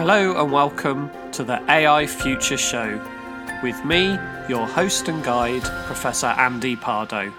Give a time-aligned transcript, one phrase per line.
[0.00, 2.98] Hello and welcome to the AI Future Show
[3.62, 4.18] with me,
[4.48, 7.30] your host and guide, Professor Andy Pardoe.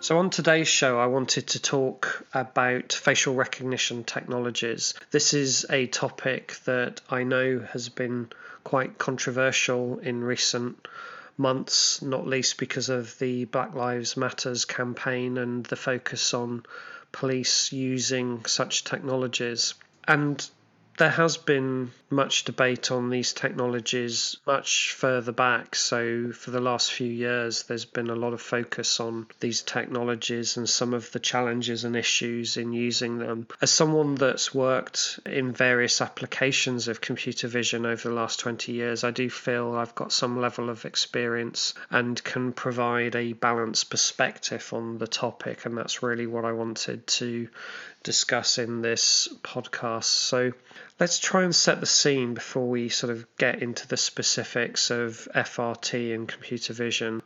[0.00, 4.94] So, on today's show, I wanted to talk about facial recognition technologies.
[5.10, 8.30] This is a topic that I know has been
[8.64, 10.88] quite controversial in recent
[11.36, 16.64] months, not least because of the Black Lives Matters campaign and the focus on
[17.12, 19.74] police using such technologies.
[20.08, 20.42] And
[20.98, 25.74] there has been much debate on these technologies much further back.
[25.74, 30.56] So, for the last few years, there's been a lot of focus on these technologies
[30.56, 33.46] and some of the challenges and issues in using them.
[33.60, 39.04] As someone that's worked in various applications of computer vision over the last 20 years,
[39.04, 44.68] I do feel I've got some level of experience and can provide a balanced perspective
[44.72, 47.48] on the topic, and that's really what I wanted to
[48.02, 50.04] discuss in this podcast.
[50.04, 50.52] So
[51.00, 55.28] let's try and set the scene before we sort of get into the specifics of
[55.34, 57.22] FRT and computer vision.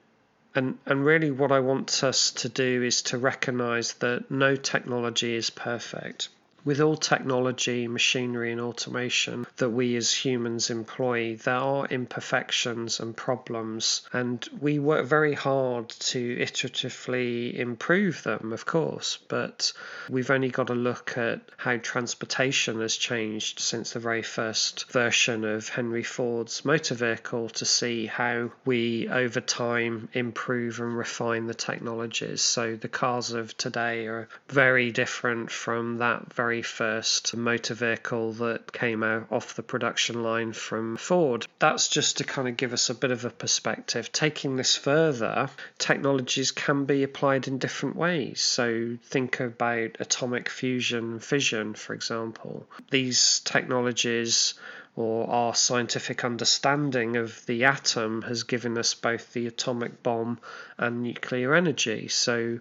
[0.54, 5.34] And, and really, what I want us to do is to recognize that no technology
[5.34, 6.28] is perfect
[6.66, 13.16] with all technology, machinery, and automation that we as humans employ, there are imperfections and
[13.16, 19.72] problems, and we work very hard to iteratively improve them, of course, but
[20.10, 25.44] we've only got to look at how transportation has changed since the very first version
[25.44, 31.54] of Henry Ford's motor vehicle to see how we, over time, improve and refine the
[31.54, 32.42] technologies.
[32.42, 38.32] So the cars of today are very different from that very very first motor vehicle
[38.32, 41.46] that came out off the production line from Ford.
[41.58, 44.10] That's just to kind of give us a bit of a perspective.
[44.10, 48.40] Taking this further, technologies can be applied in different ways.
[48.40, 52.66] So think about atomic fusion, fission, for example.
[52.90, 54.54] These technologies
[54.96, 60.38] or our scientific understanding of the atom has given us both the atomic bomb
[60.78, 62.08] and nuclear energy.
[62.08, 62.58] So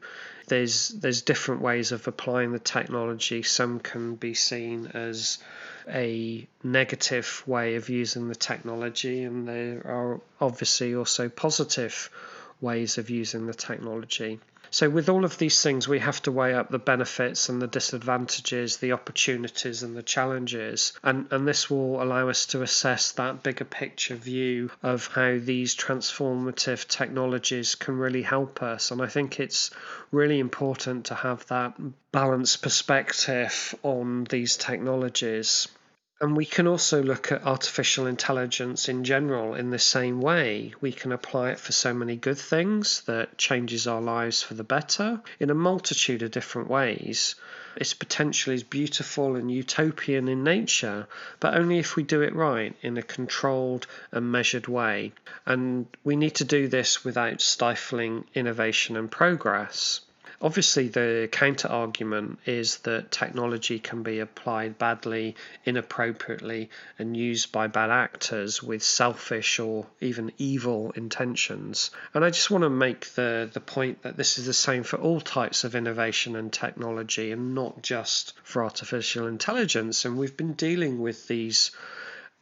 [0.47, 3.41] there's there's different ways of applying the technology.
[3.41, 5.39] Some can be seen as
[5.87, 12.09] a negative way of using the technology, and there are obviously also positive
[12.61, 14.39] ways of using the technology.
[14.71, 17.67] So, with all of these things, we have to weigh up the benefits and the
[17.67, 20.91] disadvantages, the opportunities and the challenges.
[21.03, 25.75] And, and this will allow us to assess that bigger picture view of how these
[25.75, 28.91] transformative technologies can really help us.
[28.91, 29.69] And I think it's
[30.11, 31.75] really important to have that
[32.11, 35.67] balanced perspective on these technologies.
[36.21, 40.73] And we can also look at artificial intelligence in general in the same way.
[40.79, 44.63] We can apply it for so many good things that changes our lives for the
[44.63, 47.35] better in a multitude of different ways.
[47.75, 51.05] Its potential is beautiful and utopian in nature,
[51.41, 55.11] but only if we do it right in a controlled and measured way.
[55.45, 59.99] And we need to do this without stifling innovation and progress.
[60.45, 65.35] Obviously, the counter argument is that technology can be applied badly,
[65.65, 66.69] inappropriately,
[66.99, 71.89] and used by bad actors with selfish or even evil intentions.
[72.13, 74.97] And I just want to make the, the point that this is the same for
[74.97, 80.05] all types of innovation and technology and not just for artificial intelligence.
[80.05, 81.71] And we've been dealing with these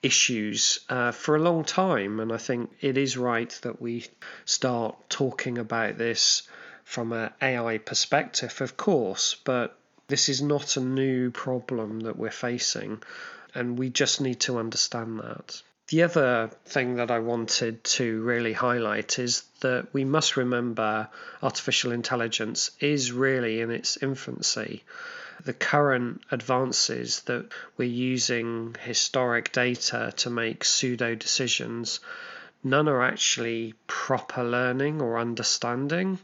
[0.01, 2.19] issues uh, for a long time.
[2.19, 4.07] And I think it is right that we
[4.43, 6.43] start talking about this
[6.83, 9.77] from an AI perspective, of course, but
[10.07, 13.01] this is not a new problem that we're facing,
[13.55, 15.61] and we just need to understand that.
[15.89, 21.09] The other thing that I wanted to really highlight is that we must remember
[21.41, 24.83] artificial intelligence is really in its infancy.
[25.43, 31.99] The current advances that we're using historic data to make pseudo decisions,
[32.63, 36.17] none are actually proper learning or understanding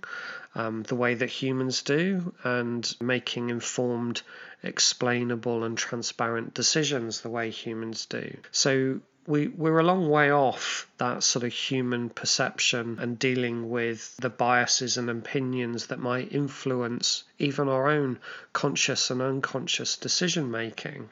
[0.55, 4.21] um, the way that humans do and making informed,
[4.63, 8.37] explainable, and transparent decisions the way humans do.
[8.51, 14.17] So we, we're a long way off that sort of human perception and dealing with
[14.17, 18.17] the biases and opinions that might influence even our own
[18.53, 21.09] conscious and unconscious decision making.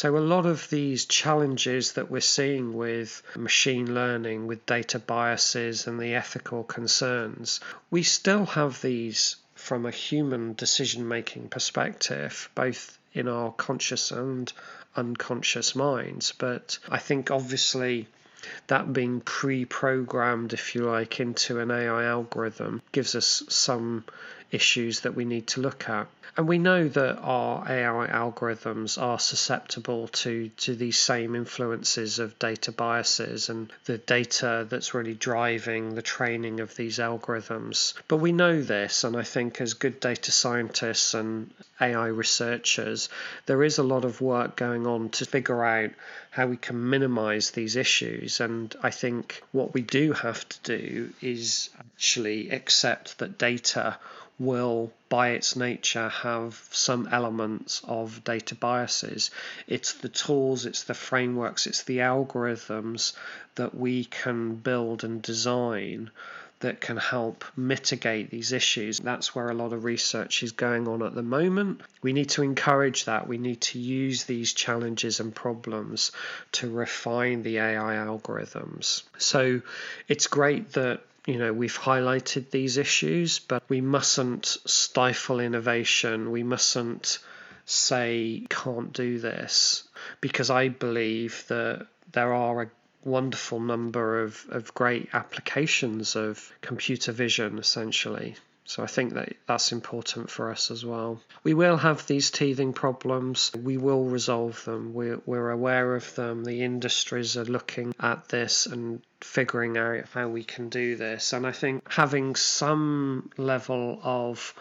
[0.00, 5.88] So, a lot of these challenges that we're seeing with machine learning, with data biases,
[5.88, 7.58] and the ethical concerns,
[7.90, 14.52] we still have these from a human decision making perspective, both in our conscious and
[14.94, 16.32] unconscious minds.
[16.38, 18.06] But I think obviously
[18.68, 24.04] that being pre programmed, if you like, into an AI algorithm gives us some
[24.50, 26.06] issues that we need to look at.
[26.36, 32.38] And we know that our AI algorithms are susceptible to, to these same influences of
[32.38, 37.94] data biases and the data that's really driving the training of these algorithms.
[38.06, 41.50] But we know this, and I think as good data scientists and
[41.80, 43.08] AI researchers,
[43.46, 45.90] there is a lot of work going on to figure out
[46.30, 48.40] how we can minimize these issues.
[48.40, 53.98] And I think what we do have to do is actually accept that data
[54.38, 59.30] will, by its nature, have some elements of data biases.
[59.66, 63.14] It's the tools, it's the frameworks, it's the algorithms
[63.56, 66.10] that we can build and design
[66.60, 68.98] that can help mitigate these issues.
[68.98, 71.82] That's where a lot of research is going on at the moment.
[72.02, 73.28] We need to encourage that.
[73.28, 76.10] We need to use these challenges and problems
[76.52, 79.04] to refine the AI algorithms.
[79.18, 79.60] So
[80.08, 86.30] it's great that you know we've highlighted these issues but we mustn't stifle innovation.
[86.30, 87.18] We mustn't
[87.66, 89.86] say can't do this
[90.22, 92.70] because i believe that there are a
[93.04, 98.34] wonderful number of, of great applications of computer vision essentially
[98.68, 101.22] so I think that that's important for us as well.
[101.42, 103.50] We will have these teething problems.
[103.56, 104.92] We will resolve them.
[104.92, 106.44] We're, we're aware of them.
[106.44, 111.32] The industries are looking at this and figuring out how we can do this.
[111.32, 114.52] And I think having some level of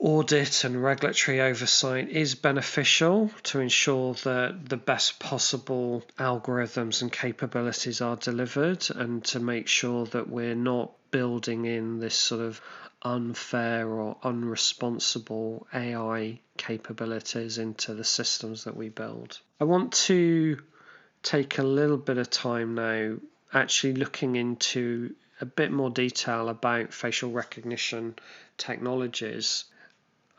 [0.00, 8.00] audit and regulatory oversight is beneficial to ensure that the best possible algorithms and capabilities
[8.00, 12.62] are delivered and to make sure that we're not building in this sort of
[13.02, 19.38] unfair or unresponsible AI capabilities into the systems that we build.
[19.60, 20.62] I want to
[21.22, 23.16] take a little bit of time now
[23.52, 28.14] actually looking into a bit more detail about facial recognition
[28.56, 29.64] technologies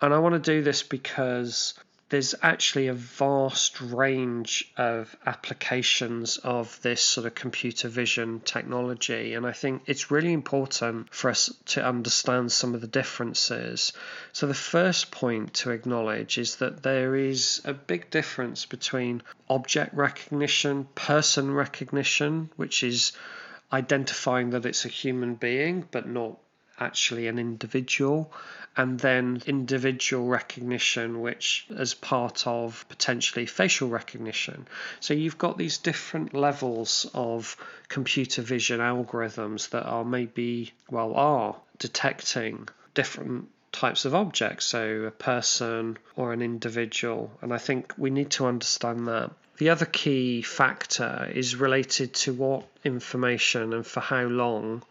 [0.02, 1.76] and I want to do this because
[2.12, 9.34] there's actually a vast range of applications of this sort of computer vision technology.
[9.34, 13.94] And I think it's really important for us to understand some of the differences.
[14.34, 19.94] So, the first point to acknowledge is that there is a big difference between object
[19.94, 23.14] recognition, person recognition, which is
[23.72, 26.38] identifying that it's a human being but not
[26.82, 28.34] actually an individual,
[28.76, 34.68] and then individual recognition, which as part of potentially facial recognition.
[35.00, 37.58] So you've got these different levels of
[37.90, 45.12] computer vision algorithms that are maybe, well, are detecting different types of objects, so a
[45.12, 47.32] person or an individual.
[47.42, 49.32] And I think we need to understand that.
[49.58, 54.84] The other key factor is related to what information and for how long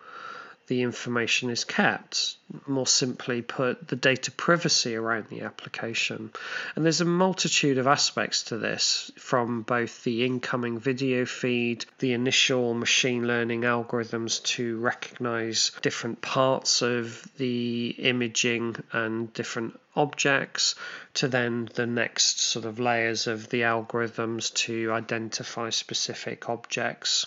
[0.70, 2.36] the information is kept.
[2.64, 6.30] More simply put, the data privacy around the application.
[6.76, 12.12] And there's a multitude of aspects to this from both the incoming video feed, the
[12.12, 20.76] initial machine learning algorithms to recognize different parts of the imaging and different objects
[21.14, 27.26] to then the next sort of layers of the algorithms to identify specific objects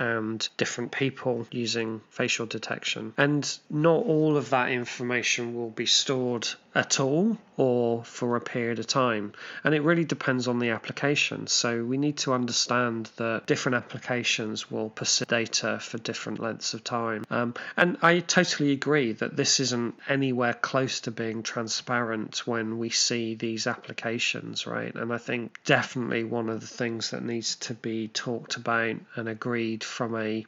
[0.00, 3.12] and different people using facial detection.
[3.18, 8.78] And not all of that information will be stored at all or for a period
[8.78, 9.32] of time.
[9.64, 11.46] And it really depends on the application.
[11.48, 16.82] So we need to understand that different applications will persist data for different lengths of
[16.82, 17.26] time.
[17.28, 22.88] Um, and I totally agree that this isn't anywhere close to being transparent when we
[22.88, 24.94] see these applications, right?
[24.94, 29.28] And I think definitely one of the things that needs to be talked about and
[29.28, 30.46] agreed from a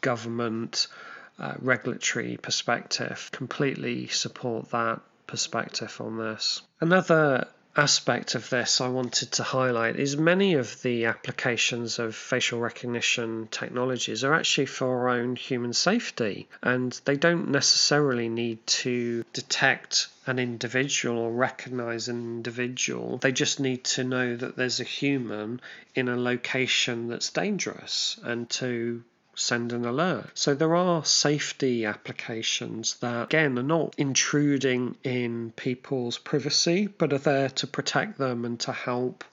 [0.00, 0.88] government
[1.38, 6.62] uh, regulatory perspective completely support that perspective on this.
[6.80, 12.60] Another aspect of this I wanted to highlight is many of the applications of facial
[12.60, 19.24] recognition technologies are actually for our own human safety and they don't necessarily need to
[19.32, 23.18] detect an individual or recognize an individual.
[23.18, 25.60] They just need to know that there's a human
[25.94, 29.02] in a location that's dangerous and to
[29.34, 30.30] send an alert.
[30.34, 37.18] So there are safety applications that, again, are not intruding in people's privacy, but are
[37.18, 39.24] there to protect them and to help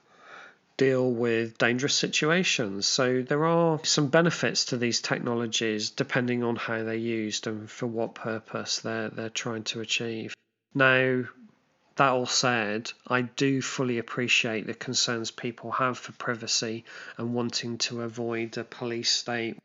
[0.80, 2.86] deal with dangerous situations.
[2.86, 7.86] So there are some benefits to these technologies depending on how they're used and for
[7.86, 10.32] what purpose they're they're trying to achieve.
[10.74, 11.24] Now
[11.96, 16.86] that all said, I do fully appreciate the concerns people have for privacy
[17.18, 19.58] and wanting to avoid a police state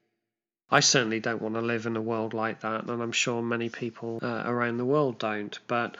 [0.72, 3.70] I certainly don't want to live in a world like that, and I'm sure many
[3.70, 5.58] people uh, around the world don't.
[5.68, 5.96] But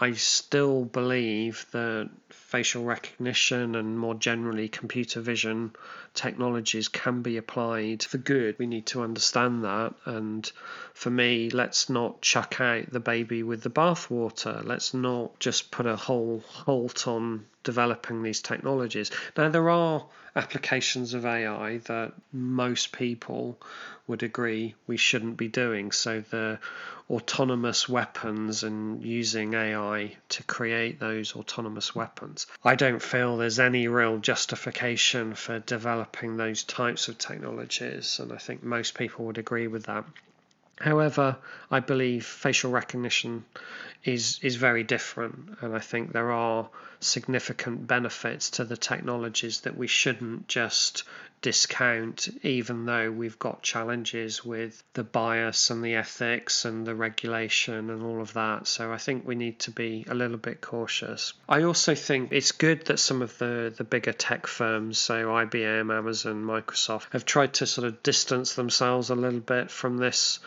[0.00, 5.76] I still believe that facial recognition and more generally computer vision
[6.12, 8.58] technologies can be applied for good.
[8.58, 9.94] We need to understand that.
[10.04, 10.50] And
[10.92, 14.64] for me, let's not chuck out the baby with the bathwater.
[14.64, 19.10] Let's not just put a whole halt on developing these technologies.
[19.36, 20.04] Now, there are
[20.34, 23.58] applications of AI that most people
[24.06, 25.92] would agree we shouldn't be doing.
[25.92, 26.58] So, the
[27.10, 32.46] autonomous weapons and using AI to create those autonomous weapons.
[32.64, 38.38] I don't feel there's any real justification for developing those types of technologies, and I
[38.38, 40.04] think most people would agree with that.
[40.80, 41.36] However,
[41.70, 43.44] I believe facial recognition
[44.04, 46.68] is is very different, and I think there are
[47.04, 51.04] significant benefits to the technologies that we shouldn't just
[51.42, 57.90] discount, even though we've got challenges with the bias and the ethics and the regulation
[57.90, 58.66] and all of that.
[58.66, 61.34] So I think we need to be a little bit cautious.
[61.48, 65.92] I also think it's good that some of the, the bigger tech firms, so IBM,
[65.92, 70.38] Amazon, Microsoft, have tried to sort of distance themselves a little bit from this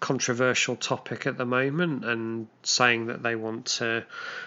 [0.00, 4.04] controversial topic at the moment and saying that they want to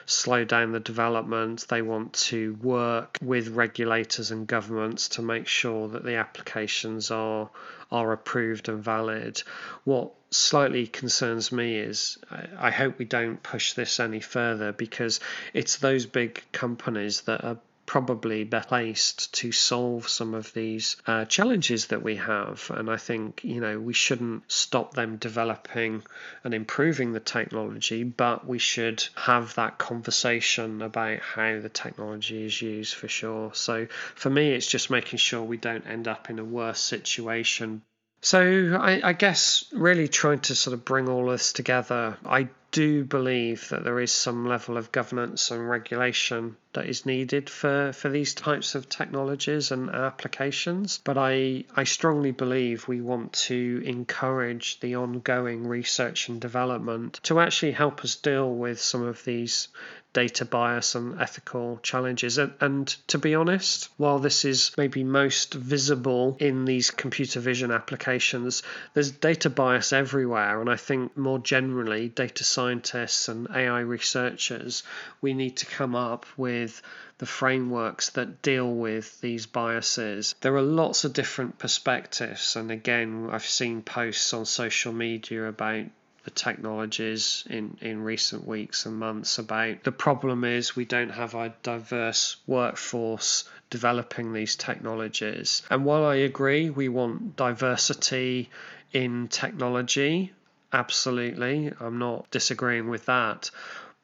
[0.08, 1.66] slow down the development.
[1.70, 7.50] They want to work with regulators and governments to make sure that the applications are
[7.92, 9.44] are approved and valid.
[9.84, 12.18] What slightly concerns me is
[12.58, 15.20] I hope we don't push this any further because
[15.54, 21.26] it's those big companies that are probably best placed to solve some of these uh,
[21.26, 22.72] challenges that we have.
[22.74, 26.04] And I think, you know, we shouldn't stop them developing
[26.44, 32.62] and improving the technology, but we should have that conversation about how the technology is
[32.62, 33.52] used for sure.
[33.54, 37.84] So for me, it's just making sure we don't end up in a worse situation
[38.22, 43.06] so I, I, guess really trying to sort of bring all this together, I do
[43.06, 48.10] believe that there is some level of governance and regulation that is needed for, for
[48.10, 51.00] these types of technologies and applications.
[51.04, 57.40] But I, I strongly believe we want to encourage the ongoing research and development to
[57.40, 59.68] actually help us deal with some of these
[60.14, 62.38] data bias and ethical challenges.
[62.38, 67.72] And, and, to be honest, while this is maybe most visible in these computer vision
[67.72, 68.64] applications,
[68.94, 70.62] there's data bias everywhere.
[70.62, 74.84] And I think more generally, data scientists and AI researchers,
[75.22, 76.82] we need to come up with
[77.18, 80.34] the frameworks that deal with these biases.
[80.40, 85.88] There are lots of different perspectives, and again, I've seen posts on social media about
[86.24, 91.36] the technologies in, in recent weeks and months about the problem is we don't have
[91.36, 95.64] a diverse workforce developing these technologies.
[95.70, 98.50] And while I agree we want diversity
[98.94, 100.32] in technology,
[100.74, 103.52] absolutely, I'm not disagreeing with that.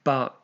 [0.04, 0.36] But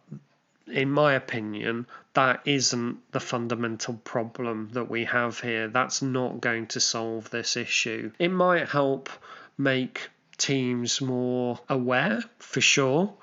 [0.67, 5.67] in my opinion, that isn't the fundamental problem that we have here.
[5.67, 8.11] That's not going to solve this issue.
[8.19, 9.09] It might help
[9.57, 13.13] make teams more aware for sure.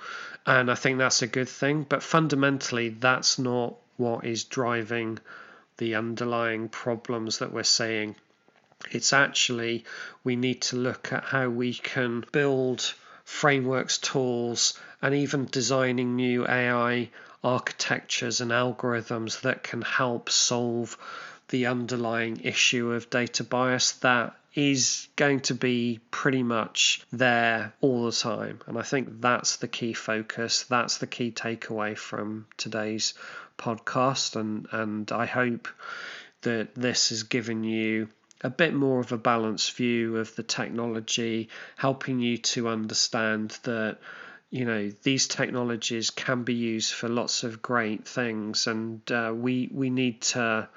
[0.47, 1.85] And I think that's a good thing.
[1.89, 5.19] But fundamentally, that's not what is driving
[5.79, 8.15] the underlying problems that we're seeing.
[8.91, 9.85] It's actually
[10.25, 16.47] we need to look at how we can build frameworks, tools, and even designing new
[16.47, 17.11] AI
[17.45, 20.97] architectures and algorithms that can help solve
[21.49, 28.05] the underlying issue of data bias that is going to be pretty much there all
[28.05, 28.61] the time.
[28.67, 30.65] And I think that's the key focus.
[30.65, 33.15] That's the key takeaway from today's
[33.59, 34.37] podcast.
[34.37, 35.69] And, and I hope
[36.43, 38.09] that this has given you
[38.43, 43.99] a bit more of a balanced view of the technology, helping you to understand that
[44.51, 49.71] you know these technologies can be used for lots of great things, and uh, we
[49.73, 50.69] we need to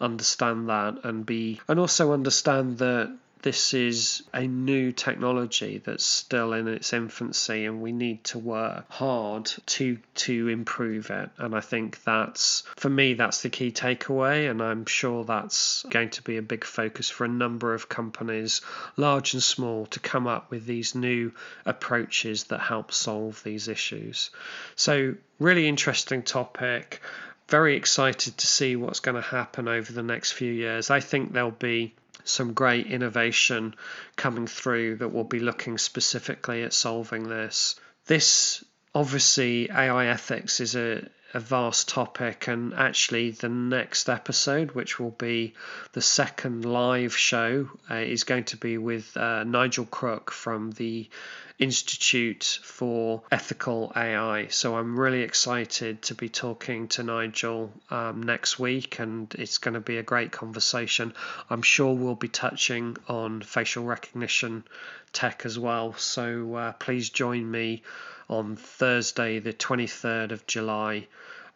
[0.00, 6.54] understand that and be and also understand that this is a new technology that's still
[6.54, 11.28] in its infancy and we need to work hard to to improve it.
[11.36, 16.08] And i think that's for me that's the key takeaway and i'm sure that's going
[16.10, 18.62] to be a big focus for a number of companies
[18.96, 21.30] large and small to come up with these new
[21.66, 24.30] approaches that help solve these issues.
[24.74, 27.02] So really interesting topic
[27.48, 30.90] very excited to see what's going to happen over the next few years.
[30.90, 33.74] I think there'll be some great innovation
[34.16, 37.76] coming through that will be looking specifically at solving this.
[38.06, 45.00] This obviously AI ethics is a a vast topic, and actually, the next episode, which
[45.00, 45.52] will be
[45.92, 51.08] the second live show, uh, is going to be with uh, Nigel Crook from the
[51.58, 54.48] Institute for Ethical AI.
[54.48, 59.74] So I'm really excited to be talking to Nigel um, next week, and it's going
[59.74, 61.14] to be a great conversation.
[61.48, 64.64] I'm sure we'll be touching on facial recognition
[65.12, 65.94] tech as well.
[65.94, 67.82] So uh, please join me
[68.28, 71.06] on Thursday, the 23rd of July,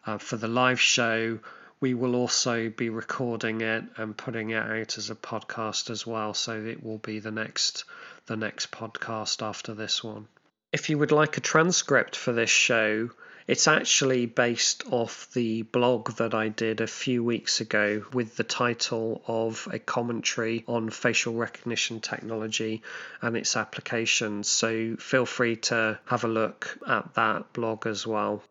[0.05, 1.39] uh, for the live show.
[1.81, 6.33] We will also be recording it and putting it out as a podcast as well,
[6.33, 7.85] so it will be the next
[8.29, 10.27] the next podcast after this one.
[10.71, 13.09] If you would like a transcript for this show,
[13.47, 18.43] it's actually based off the blog that I did a few weeks ago with the
[18.43, 22.83] title of a commentary on facial recognition technology
[23.23, 24.47] and its applications.
[24.47, 28.43] So feel free to have a look at that blog as well.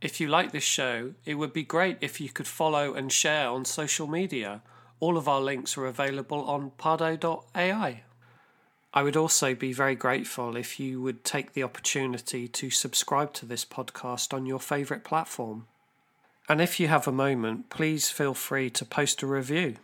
[0.00, 3.48] If you like this show, it would be great if you could follow and share
[3.48, 4.62] on social media.
[4.98, 8.02] All of our links are available on pardoe.ai.
[8.92, 13.46] I would also be very grateful if you would take the opportunity to subscribe to
[13.46, 15.66] this podcast on your favourite platform.
[16.48, 19.76] And if you have a moment, please feel free to post a review.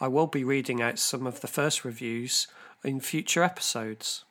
[0.00, 2.46] I will be reading out some of the first reviews
[2.82, 4.24] in future episodes.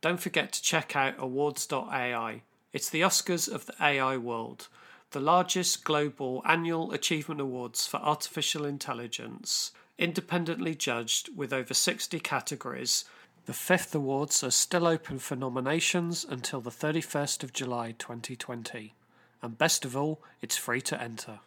[0.00, 2.42] Don't forget to check out awards.ai.
[2.72, 4.68] It's the Oscars of the AI world,
[5.10, 13.04] the largest global annual achievement awards for artificial intelligence, independently judged with over 60 categories
[13.46, 18.94] the fifth awards are still open for nominations until the 31st of July 2020,
[19.40, 21.38] and best of all, it's free to enter.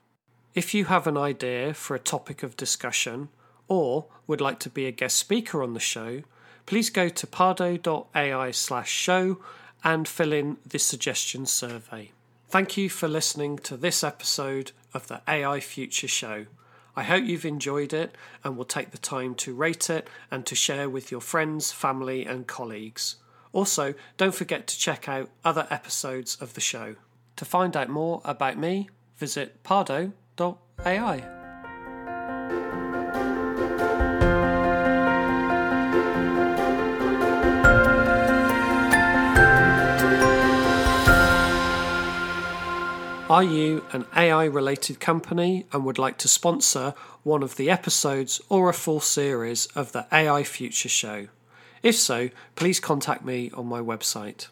[0.55, 3.29] If you have an idea for a topic of discussion
[3.67, 6.23] or would like to be a guest speaker on the show,
[6.65, 9.39] please go to pardoe.ai slash show
[9.83, 12.11] and fill in the suggestion survey.
[12.47, 16.47] Thank you for listening to this episode of the AI Future Show.
[16.95, 20.55] I hope you've enjoyed it and will take the time to rate it and to
[20.55, 23.15] share with your friends, family, and colleagues.
[23.51, 26.95] Also, don't forget to check out other episodes of the show.
[27.37, 31.38] To find out more about me, visit pardoe.ai.
[43.29, 48.41] Are you an AI related company and would like to sponsor one of the episodes
[48.49, 51.27] or a full series of the AI Future Show?
[51.83, 54.47] If so, please contact me on my website.